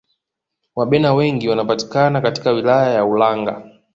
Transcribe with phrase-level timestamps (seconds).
[0.75, 3.69] wabena wengi wanapatikana katika wilaya ya ulanga